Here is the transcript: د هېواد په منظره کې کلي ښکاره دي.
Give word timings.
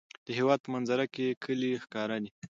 د 0.25 0.27
هېواد 0.37 0.59
په 0.63 0.69
منظره 0.75 1.05
کې 1.13 1.37
کلي 1.43 1.71
ښکاره 1.83 2.17
دي. 2.23 2.31